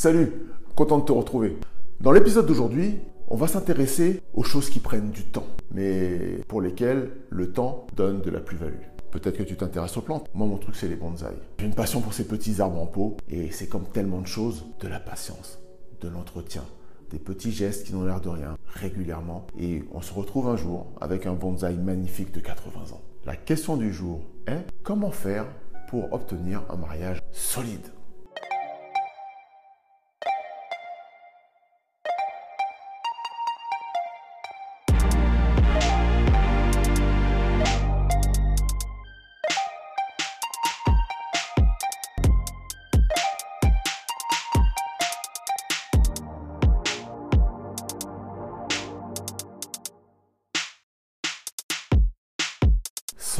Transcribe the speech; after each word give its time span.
Salut, 0.00 0.32
content 0.76 0.96
de 1.00 1.04
te 1.04 1.12
retrouver. 1.12 1.58
Dans 2.00 2.10
l'épisode 2.10 2.46
d'aujourd'hui, 2.46 3.00
on 3.28 3.36
va 3.36 3.46
s'intéresser 3.46 4.22
aux 4.32 4.42
choses 4.42 4.70
qui 4.70 4.80
prennent 4.80 5.10
du 5.10 5.24
temps, 5.24 5.44
mais 5.72 6.40
pour 6.48 6.62
lesquelles 6.62 7.10
le 7.28 7.52
temps 7.52 7.86
donne 7.94 8.22
de 8.22 8.30
la 8.30 8.40
plus-value. 8.40 8.80
Peut-être 9.10 9.36
que 9.36 9.42
tu 9.42 9.56
t'intéresses 9.56 9.98
aux 9.98 10.00
plantes. 10.00 10.26
Moi, 10.32 10.46
mon 10.46 10.56
truc, 10.56 10.74
c'est 10.74 10.88
les 10.88 10.96
bonsaïs. 10.96 11.36
J'ai 11.58 11.66
une 11.66 11.74
passion 11.74 12.00
pour 12.00 12.14
ces 12.14 12.26
petits 12.26 12.62
arbres 12.62 12.80
en 12.80 12.86
pot, 12.86 13.18
et 13.28 13.50
c'est 13.50 13.66
comme 13.66 13.84
tellement 13.92 14.22
de 14.22 14.26
choses, 14.26 14.64
de 14.80 14.88
la 14.88 15.00
patience, 15.00 15.58
de 16.00 16.08
l'entretien, 16.08 16.64
des 17.10 17.18
petits 17.18 17.52
gestes 17.52 17.86
qui 17.86 17.92
n'ont 17.92 18.06
l'air 18.06 18.22
de 18.22 18.30
rien, 18.30 18.56
régulièrement. 18.68 19.48
Et 19.58 19.84
on 19.92 20.00
se 20.00 20.14
retrouve 20.14 20.48
un 20.48 20.56
jour 20.56 20.86
avec 21.02 21.26
un 21.26 21.34
bonsaï 21.34 21.76
magnifique 21.76 22.32
de 22.32 22.40
80 22.40 22.94
ans. 22.94 23.02
La 23.26 23.36
question 23.36 23.76
du 23.76 23.92
jour 23.92 24.22
est 24.46 24.64
comment 24.82 25.10
faire 25.10 25.44
pour 25.90 26.10
obtenir 26.14 26.62
un 26.70 26.76
mariage 26.76 27.20
solide? 27.32 27.86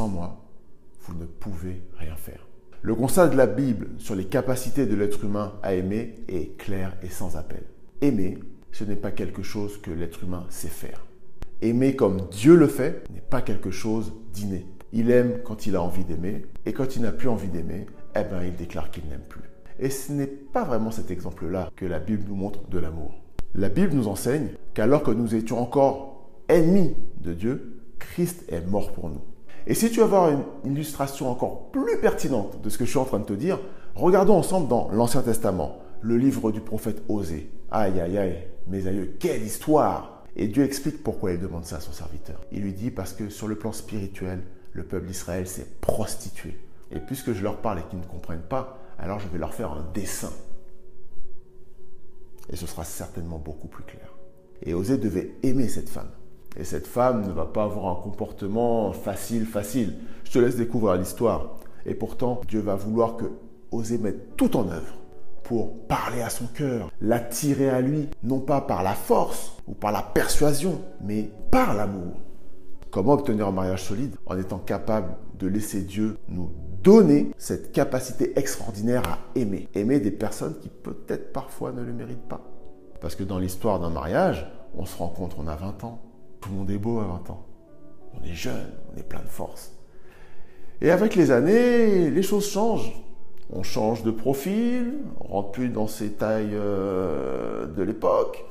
Sans 0.00 0.08
moi, 0.08 0.40
vous 1.02 1.14
ne 1.14 1.26
pouvez 1.26 1.82
rien 1.98 2.16
faire. 2.16 2.46
Le 2.80 2.94
constat 2.94 3.28
de 3.28 3.36
la 3.36 3.46
Bible 3.46 3.88
sur 3.98 4.14
les 4.14 4.24
capacités 4.24 4.86
de 4.86 4.94
l'être 4.96 5.26
humain 5.26 5.52
à 5.62 5.74
aimer 5.74 6.14
est 6.26 6.56
clair 6.56 6.96
et 7.02 7.10
sans 7.10 7.36
appel. 7.36 7.64
Aimer, 8.00 8.38
ce 8.72 8.84
n'est 8.84 8.96
pas 8.96 9.10
quelque 9.10 9.42
chose 9.42 9.76
que 9.76 9.90
l'être 9.90 10.24
humain 10.24 10.46
sait 10.48 10.68
faire. 10.68 11.04
Aimer 11.60 11.96
comme 11.96 12.30
Dieu 12.30 12.56
le 12.56 12.66
fait 12.66 13.04
n'est 13.12 13.20
pas 13.20 13.42
quelque 13.42 13.70
chose 13.70 14.14
d'inné. 14.32 14.64
Il 14.94 15.10
aime 15.10 15.40
quand 15.44 15.66
il 15.66 15.76
a 15.76 15.82
envie 15.82 16.04
d'aimer, 16.04 16.46
et 16.64 16.72
quand 16.72 16.96
il 16.96 17.02
n'a 17.02 17.12
plus 17.12 17.28
envie 17.28 17.48
d'aimer, 17.48 17.84
eh 18.16 18.24
bien 18.24 18.42
il 18.42 18.56
déclare 18.56 18.90
qu'il 18.90 19.04
n'aime 19.04 19.26
plus. 19.28 19.50
Et 19.78 19.90
ce 19.90 20.12
n'est 20.12 20.26
pas 20.26 20.64
vraiment 20.64 20.92
cet 20.92 21.10
exemple-là 21.10 21.68
que 21.76 21.84
la 21.84 21.98
Bible 21.98 22.24
nous 22.26 22.36
montre 22.36 22.66
de 22.70 22.78
l'amour. 22.78 23.20
La 23.54 23.68
Bible 23.68 23.92
nous 23.92 24.08
enseigne 24.08 24.48
qu'alors 24.72 25.02
que 25.02 25.10
nous 25.10 25.34
étions 25.34 25.60
encore 25.60 26.30
ennemis 26.48 26.94
de 27.20 27.34
Dieu, 27.34 27.82
Christ 27.98 28.46
est 28.48 28.66
mort 28.66 28.92
pour 28.92 29.10
nous. 29.10 29.20
Et 29.66 29.74
si 29.74 29.90
tu 29.90 29.98
veux 29.98 30.04
avoir 30.04 30.30
une 30.30 30.72
illustration 30.72 31.30
encore 31.30 31.70
plus 31.70 32.00
pertinente 32.00 32.60
de 32.62 32.70
ce 32.70 32.78
que 32.78 32.84
je 32.84 32.90
suis 32.90 32.98
en 32.98 33.04
train 33.04 33.18
de 33.18 33.24
te 33.24 33.32
dire, 33.32 33.58
regardons 33.94 34.36
ensemble 34.36 34.68
dans 34.68 34.88
l'Ancien 34.90 35.22
Testament, 35.22 35.78
le 36.00 36.16
livre 36.16 36.50
du 36.50 36.60
prophète 36.60 37.02
Osée. 37.08 37.50
Aïe, 37.70 38.00
aïe, 38.00 38.18
aïe, 38.18 38.46
mes 38.66 38.86
aïeux, 38.86 39.16
quelle 39.18 39.42
histoire 39.42 40.24
Et 40.36 40.48
Dieu 40.48 40.64
explique 40.64 41.02
pourquoi 41.02 41.32
il 41.32 41.40
demande 41.40 41.64
ça 41.64 41.76
à 41.76 41.80
son 41.80 41.92
serviteur. 41.92 42.40
Il 42.52 42.62
lui 42.62 42.72
dit 42.72 42.90
parce 42.90 43.12
que 43.12 43.28
sur 43.28 43.48
le 43.48 43.56
plan 43.56 43.72
spirituel, 43.72 44.42
le 44.72 44.84
peuple 44.84 45.06
d'Israël 45.06 45.46
s'est 45.46 45.66
prostitué. 45.80 46.56
Et 46.90 46.98
puisque 46.98 47.32
je 47.32 47.42
leur 47.42 47.58
parle 47.58 47.80
et 47.80 47.82
qu'ils 47.90 48.00
ne 48.00 48.04
comprennent 48.04 48.40
pas, 48.40 48.78
alors 48.98 49.20
je 49.20 49.28
vais 49.28 49.38
leur 49.38 49.54
faire 49.54 49.72
un 49.72 49.86
dessin. 49.94 50.32
Et 52.50 52.56
ce 52.56 52.66
sera 52.66 52.84
certainement 52.84 53.38
beaucoup 53.38 53.68
plus 53.68 53.84
clair. 53.84 54.12
Et 54.62 54.74
Osée 54.74 54.98
devait 54.98 55.32
aimer 55.42 55.68
cette 55.68 55.88
femme. 55.88 56.10
Et 56.56 56.64
cette 56.64 56.86
femme 56.86 57.26
ne 57.26 57.32
va 57.32 57.46
pas 57.46 57.64
avoir 57.64 57.98
un 57.98 58.02
comportement 58.02 58.92
facile, 58.92 59.46
facile. 59.46 59.94
Je 60.24 60.32
te 60.32 60.38
laisse 60.38 60.56
découvrir 60.56 60.96
l'histoire. 60.96 61.56
Et 61.86 61.94
pourtant, 61.94 62.40
Dieu 62.48 62.60
va 62.60 62.74
vouloir 62.74 63.16
que 63.16 63.26
Osée 63.70 63.98
mette 63.98 64.36
tout 64.36 64.56
en 64.56 64.68
œuvre 64.68 64.94
pour 65.44 65.86
parler 65.86 66.22
à 66.22 66.30
son 66.30 66.46
cœur, 66.46 66.90
l'attirer 67.00 67.70
à 67.70 67.80
lui, 67.80 68.08
non 68.22 68.40
pas 68.40 68.60
par 68.60 68.82
la 68.82 68.94
force 68.94 69.56
ou 69.66 69.72
par 69.72 69.90
la 69.90 70.02
persuasion, 70.02 70.80
mais 71.02 71.30
par 71.50 71.74
l'amour. 71.74 72.20
Comment 72.90 73.14
obtenir 73.14 73.48
un 73.48 73.52
mariage 73.52 73.84
solide 73.84 74.16
En 74.26 74.36
étant 74.38 74.58
capable 74.58 75.16
de 75.38 75.46
laisser 75.46 75.82
Dieu 75.82 76.18
nous 76.28 76.50
donner 76.82 77.30
cette 77.38 77.72
capacité 77.72 78.38
extraordinaire 78.38 79.02
à 79.08 79.18
aimer? 79.38 79.68
Aimer 79.74 80.00
des 80.00 80.10
personnes 80.10 80.56
qui 80.60 80.68
peut-être 80.68 81.32
parfois 81.32 81.72
ne 81.72 81.82
le 81.82 81.92
méritent 81.92 82.28
pas. 82.28 82.40
Parce 83.00 83.14
que 83.14 83.24
dans 83.24 83.38
l'histoire 83.38 83.80
d'un 83.80 83.90
mariage, 83.90 84.50
on 84.76 84.84
se 84.84 84.96
rencontre, 84.96 85.36
on 85.38 85.48
a 85.48 85.56
20 85.56 85.84
ans, 85.84 86.00
tout 86.40 86.50
le 86.50 86.56
monde 86.56 86.70
est 86.70 86.78
beau 86.78 87.00
à 87.00 87.04
20 87.04 87.30
ans. 87.30 87.46
On 88.14 88.24
est 88.24 88.34
jeune, 88.34 88.70
on 88.92 88.98
est 88.98 89.02
plein 89.02 89.20
de 89.20 89.28
force. 89.28 89.72
Et 90.80 90.90
avec 90.90 91.14
les 91.14 91.30
années, 91.30 92.10
les 92.10 92.22
choses 92.22 92.48
changent. 92.48 92.92
On 93.52 93.62
change 93.62 94.02
de 94.02 94.10
profil, 94.10 94.94
on 95.20 95.28
rentre 95.28 95.52
plus 95.52 95.68
dans 95.68 95.88
ces 95.88 96.12
tailles 96.12 96.54
euh, 96.54 97.66
de 97.66 97.82
l'époque. 97.82 98.44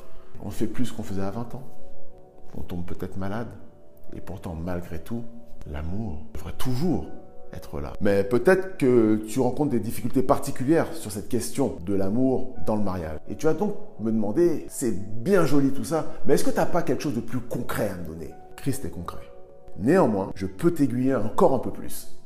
On 0.44 0.50
fait 0.50 0.68
plus 0.68 0.88
ce 0.88 0.94
qu'on 0.94 1.04
faisait 1.04 1.22
à 1.22 1.32
20 1.32 1.56
ans. 1.56 1.64
On 2.58 2.62
tombe 2.62 2.86
peut-être 2.86 3.18
malade. 3.18 3.48
Et 4.16 4.22
pourtant, 4.22 4.56
malgré 4.56 5.00
tout, 5.00 5.24
l'amour 5.68 6.20
devrait 6.34 6.54
toujours 6.54 7.08
être 7.54 7.80
là. 7.80 7.94
Mais 8.02 8.24
peut-être 8.24 8.78
que 8.78 9.16
tu 9.28 9.40
rencontres 9.40 9.72
des 9.72 9.80
difficultés 9.80 10.24
particulières 10.24 10.94
sur 10.94 11.12
cette 11.12 11.30
question 11.30 11.78
de 11.86 11.94
l'amour 11.94 12.56
dans 12.66 12.76
le 12.76 12.84
mariage. 12.84 13.20
Et 13.30 13.36
tu 13.36 13.46
vas 13.46 13.54
donc 13.54 13.76
me 14.00 14.12
demander, 14.12 14.66
c'est 14.70 14.92
bien 14.92 15.46
joli 15.46 15.72
tout 15.72 15.84
ça, 15.84 16.14
mais 16.26 16.36
est-ce 16.36 16.44
que 16.44 16.50
tu 16.50 16.58
n'as 16.58 16.66
pas 16.66 16.82
quelque 16.82 17.04
chose 17.04 17.16
de 17.16 17.22
plus 17.22 17.40
concret 17.40 17.90
à 17.90 17.96
me 17.96 18.06
donner? 18.06 18.32
Christ 18.56 18.86
est 18.86 18.90
concret. 18.90 19.20
Néanmoins, 19.78 20.32
je 20.36 20.46
peux 20.46 20.72
t'aiguiller 20.72 21.16
encore 21.16 21.54
un 21.54 21.60
peu 21.60 21.72
plus. 21.72 22.20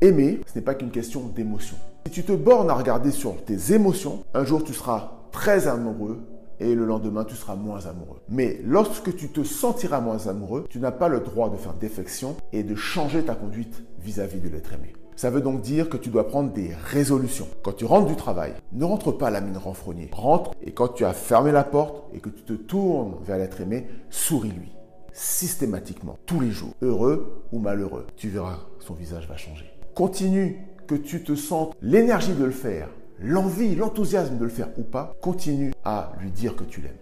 Aimer, 0.00 0.40
ce 0.46 0.58
n'est 0.58 0.64
pas 0.64 0.74
qu'une 0.74 0.90
question 0.90 1.22
d'émotion. 1.22 1.76
Si 2.06 2.12
tu 2.12 2.22
te 2.22 2.32
bornes 2.32 2.70
à 2.70 2.74
regarder 2.74 3.10
sur 3.10 3.36
tes 3.44 3.74
émotions, 3.74 4.24
un 4.32 4.44
jour 4.44 4.64
tu 4.64 4.72
seras 4.72 5.12
très 5.32 5.68
amoureux 5.68 6.20
et 6.60 6.74
le 6.74 6.84
lendemain 6.84 7.24
tu 7.24 7.34
seras 7.34 7.56
moins 7.56 7.86
amoureux. 7.86 8.20
Mais 8.28 8.60
lorsque 8.64 9.16
tu 9.16 9.28
te 9.28 9.42
sentiras 9.42 10.00
moins 10.00 10.28
amoureux, 10.28 10.66
tu 10.68 10.78
n'as 10.78 10.92
pas 10.92 11.08
le 11.08 11.20
droit 11.20 11.50
de 11.50 11.56
faire 11.56 11.74
défection 11.74 12.36
et 12.52 12.62
de 12.62 12.74
changer 12.74 13.24
ta 13.24 13.34
conduite 13.34 13.82
vis-à-vis 13.98 14.40
de 14.40 14.48
l'être 14.48 14.72
aimé. 14.72 14.92
Ça 15.16 15.28
veut 15.28 15.42
donc 15.42 15.60
dire 15.60 15.90
que 15.90 15.98
tu 15.98 16.08
dois 16.08 16.26
prendre 16.26 16.50
des 16.50 16.72
résolutions. 16.74 17.46
Quand 17.62 17.72
tu 17.72 17.84
rentres 17.84 18.06
du 18.06 18.16
travail, 18.16 18.54
ne 18.72 18.84
rentre 18.84 19.12
pas 19.12 19.26
à 19.26 19.30
la 19.30 19.42
mine 19.42 19.58
renfrognée. 19.58 20.08
Rentre 20.12 20.52
et 20.62 20.72
quand 20.72 20.88
tu 20.88 21.04
as 21.04 21.12
fermé 21.12 21.52
la 21.52 21.64
porte 21.64 22.04
et 22.14 22.20
que 22.20 22.30
tu 22.30 22.42
te 22.42 22.54
tournes 22.54 23.16
vers 23.22 23.36
l'être 23.36 23.60
aimé, 23.60 23.86
souris-lui. 24.08 24.72
Systématiquement, 25.12 26.16
tous 26.24 26.40
les 26.40 26.50
jours, 26.50 26.72
heureux 26.80 27.44
ou 27.52 27.58
malheureux. 27.58 28.06
Tu 28.16 28.30
verras, 28.30 28.60
son 28.78 28.94
visage 28.94 29.28
va 29.28 29.36
changer. 29.36 29.66
Continue 29.94 30.64
que 30.86 30.94
tu 30.94 31.22
te 31.22 31.34
sentes 31.34 31.76
l'énergie 31.82 32.32
de 32.32 32.44
le 32.44 32.50
faire, 32.50 32.88
l'envie, 33.20 33.74
l'enthousiasme 33.74 34.38
de 34.38 34.44
le 34.44 34.50
faire 34.50 34.70
ou 34.78 34.82
pas, 34.82 35.14
continue 35.20 35.72
à 35.84 36.12
lui 36.20 36.30
dire 36.30 36.56
que 36.56 36.64
tu 36.64 36.80
l'aimes. 36.80 36.92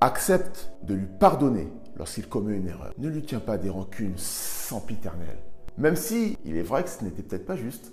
Accepte 0.00 0.72
de 0.82 0.94
lui 0.94 1.06
pardonner 1.06 1.68
lorsqu'il 1.96 2.28
commet 2.28 2.56
une 2.56 2.68
erreur. 2.68 2.92
Ne 2.98 3.08
lui 3.08 3.22
tiens 3.22 3.40
pas 3.40 3.56
des 3.56 3.70
rancunes 3.70 4.18
sempiternelles. 4.18 5.42
Même 5.78 5.96
si 5.96 6.36
il 6.44 6.56
est 6.56 6.62
vrai 6.62 6.84
que 6.84 6.90
ce 6.90 7.02
n'était 7.02 7.22
peut-être 7.22 7.46
pas 7.46 7.56
juste. 7.56 7.92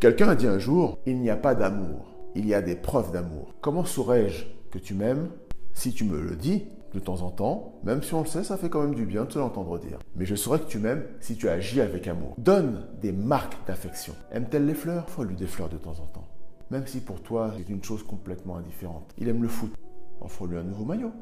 Quelqu'un 0.00 0.28
a 0.28 0.34
dit 0.34 0.46
un 0.46 0.58
jour, 0.58 0.98
il 1.06 1.20
n'y 1.20 1.30
a 1.30 1.36
pas 1.36 1.54
d'amour, 1.54 2.14
il 2.34 2.46
y 2.46 2.54
a 2.54 2.62
des 2.62 2.76
preuves 2.76 3.12
d'amour. 3.12 3.54
Comment 3.60 3.84
saurais-je 3.84 4.46
que 4.70 4.78
tu 4.78 4.94
m'aimes? 4.94 5.28
Si 5.74 5.92
tu 5.92 6.04
me 6.04 6.20
le 6.20 6.36
dis 6.36 6.66
de 6.92 6.98
temps 6.98 7.22
en 7.22 7.30
temps, 7.30 7.80
même 7.84 8.02
si 8.02 8.12
on 8.12 8.20
le 8.20 8.26
sait, 8.26 8.44
ça 8.44 8.56
fait 8.56 8.68
quand 8.68 8.82
même 8.82 8.94
du 8.94 9.06
bien 9.06 9.24
de 9.24 9.30
te 9.30 9.38
l'entendre 9.38 9.78
dire. 9.78 9.98
Mais 10.16 10.26
je 10.26 10.34
saurais 10.34 10.58
que 10.58 10.66
tu 10.66 10.78
m'aimes 10.78 11.04
si 11.20 11.36
tu 11.36 11.48
agis 11.48 11.80
avec 11.80 12.06
amour. 12.08 12.34
Donne 12.38 12.86
des 13.00 13.12
marques 13.12 13.56
d'affection. 13.66 14.14
Aime-t-elle 14.32 14.66
les 14.66 14.74
fleurs? 14.74 15.08
Faut 15.08 15.24
lui 15.24 15.36
des 15.36 15.46
fleurs 15.46 15.70
de 15.70 15.78
temps 15.78 15.98
en 16.00 16.06
temps. 16.06 16.28
Même 16.72 16.86
si 16.86 17.00
pour 17.00 17.20
toi 17.20 17.52
c'est 17.54 17.68
une 17.70 17.84
chose 17.84 18.02
complètement 18.02 18.56
indifférente. 18.56 19.12
Il 19.18 19.28
aime 19.28 19.42
le 19.42 19.48
foot. 19.48 19.74
Offre-lui 20.22 20.56
un 20.56 20.62
nouveau 20.62 20.86
maillot. 20.86 21.12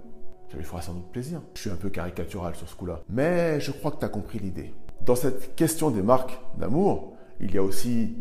Ça 0.48 0.56
lui 0.56 0.64
fera 0.64 0.80
sans 0.80 0.94
doute 0.94 1.10
plaisir. 1.10 1.42
Je 1.54 1.62
suis 1.62 1.70
un 1.70 1.74
peu 1.74 1.90
caricatural 1.90 2.54
sur 2.54 2.68
ce 2.68 2.76
coup-là. 2.76 3.00
Mais 3.08 3.58
je 3.58 3.72
crois 3.72 3.90
que 3.90 3.98
tu 3.98 4.04
as 4.04 4.08
compris 4.08 4.38
l'idée. 4.38 4.72
Dans 5.00 5.16
cette 5.16 5.56
question 5.56 5.90
des 5.90 6.02
marques 6.02 6.38
d'amour, 6.56 7.14
il 7.40 7.52
y 7.52 7.58
a 7.58 7.64
aussi, 7.64 8.14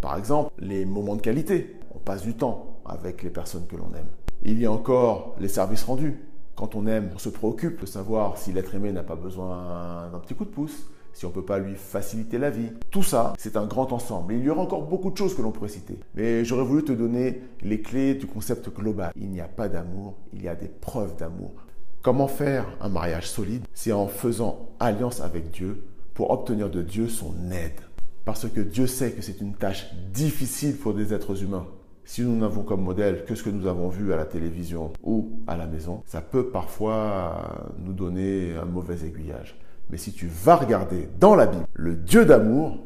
par 0.00 0.16
exemple, 0.16 0.52
les 0.60 0.84
moments 0.84 1.16
de 1.16 1.22
qualité. 1.22 1.74
On 1.92 1.98
passe 1.98 2.22
du 2.22 2.34
temps 2.34 2.78
avec 2.84 3.24
les 3.24 3.30
personnes 3.30 3.66
que 3.66 3.74
l'on 3.74 3.92
aime. 3.94 4.08
Il 4.44 4.60
y 4.60 4.64
a 4.64 4.70
encore 4.70 5.34
les 5.40 5.48
services 5.48 5.82
rendus. 5.82 6.22
Quand 6.56 6.74
on 6.74 6.86
aime, 6.86 7.10
on 7.14 7.18
se 7.18 7.28
préoccupe 7.28 7.82
de 7.82 7.86
savoir 7.86 8.38
si 8.38 8.50
l'être 8.50 8.74
aimé 8.74 8.90
n'a 8.90 9.02
pas 9.02 9.14
besoin 9.14 10.08
d'un 10.10 10.18
petit 10.18 10.34
coup 10.34 10.46
de 10.46 10.50
pouce, 10.50 10.88
si 11.12 11.26
on 11.26 11.28
ne 11.28 11.34
peut 11.34 11.44
pas 11.44 11.58
lui 11.58 11.74
faciliter 11.74 12.38
la 12.38 12.48
vie. 12.48 12.70
Tout 12.90 13.02
ça, 13.02 13.34
c'est 13.38 13.58
un 13.58 13.66
grand 13.66 13.92
ensemble. 13.92 14.32
il 14.32 14.42
y 14.42 14.48
aura 14.48 14.62
encore 14.62 14.86
beaucoup 14.86 15.10
de 15.10 15.18
choses 15.18 15.34
que 15.34 15.42
l'on 15.42 15.50
pourrait 15.50 15.68
citer. 15.68 15.98
Mais 16.14 16.46
j'aurais 16.46 16.64
voulu 16.64 16.82
te 16.82 16.92
donner 16.92 17.42
les 17.60 17.82
clés 17.82 18.14
du 18.14 18.26
concept 18.26 18.74
global. 18.74 19.12
Il 19.16 19.28
n'y 19.28 19.42
a 19.42 19.48
pas 19.48 19.68
d'amour, 19.68 20.14
il 20.32 20.42
y 20.42 20.48
a 20.48 20.54
des 20.54 20.68
preuves 20.68 21.14
d'amour. 21.16 21.52
Comment 22.00 22.26
faire 22.26 22.66
un 22.80 22.88
mariage 22.88 23.28
solide? 23.28 23.66
C'est 23.74 23.92
en 23.92 24.08
faisant 24.08 24.70
alliance 24.80 25.20
avec 25.20 25.50
Dieu 25.50 25.84
pour 26.14 26.30
obtenir 26.30 26.70
de 26.70 26.80
Dieu 26.80 27.08
son 27.08 27.34
aide. 27.50 27.80
Parce 28.24 28.48
que 28.48 28.60
Dieu 28.60 28.86
sait 28.86 29.12
que 29.12 29.20
c'est 29.20 29.42
une 29.42 29.54
tâche 29.54 29.92
difficile 30.14 30.78
pour 30.78 30.94
des 30.94 31.12
êtres 31.12 31.42
humains 31.42 31.66
si 32.06 32.22
nous 32.22 32.36
n'avons 32.36 32.62
comme 32.62 32.82
modèle 32.82 33.24
que 33.24 33.34
ce 33.34 33.42
que 33.42 33.50
nous 33.50 33.66
avons 33.66 33.88
vu 33.88 34.12
à 34.12 34.16
la 34.16 34.24
télévision 34.24 34.92
ou 35.02 35.40
à 35.46 35.56
la 35.56 35.66
maison, 35.66 36.02
ça 36.06 36.20
peut 36.20 36.46
parfois 36.46 37.72
nous 37.84 37.92
donner 37.92 38.54
un 38.56 38.64
mauvais 38.64 39.04
aiguillage. 39.04 39.58
Mais 39.90 39.98
si 39.98 40.12
tu 40.12 40.28
vas 40.28 40.56
regarder 40.56 41.08
dans 41.18 41.34
la 41.34 41.46
Bible, 41.46 41.66
le 41.74 41.96
Dieu 41.96 42.24
d'amour, 42.24 42.78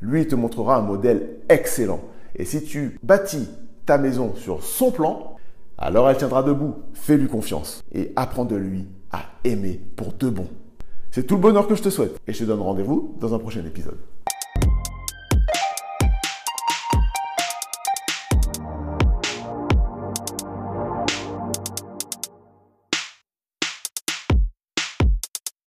lui, 0.00 0.26
te 0.28 0.36
montrera 0.36 0.76
un 0.76 0.82
modèle 0.82 1.38
excellent. 1.48 2.00
Et 2.36 2.44
si 2.44 2.62
tu 2.62 2.98
bâtis 3.02 3.48
ta 3.84 3.98
maison 3.98 4.34
sur 4.36 4.62
son 4.62 4.92
plan, 4.92 5.36
alors 5.76 6.08
elle 6.08 6.16
tiendra 6.16 6.44
debout. 6.44 6.76
Fais-lui 6.92 7.26
confiance 7.26 7.82
et 7.92 8.12
apprends 8.14 8.44
de 8.44 8.56
lui 8.56 8.86
à 9.10 9.22
aimer 9.44 9.80
pour 9.96 10.12
de 10.12 10.30
bon. 10.30 10.46
C'est 11.10 11.26
tout 11.26 11.34
le 11.34 11.40
bonheur 11.40 11.66
que 11.66 11.74
je 11.74 11.82
te 11.82 11.90
souhaite 11.90 12.16
et 12.28 12.32
je 12.32 12.40
te 12.40 12.44
donne 12.44 12.60
rendez-vous 12.60 13.16
dans 13.18 13.34
un 13.34 13.38
prochain 13.38 13.64
épisode. 13.64 13.98